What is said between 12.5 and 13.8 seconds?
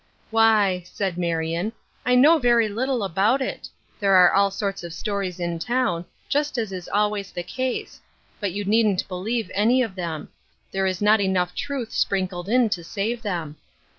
to save them.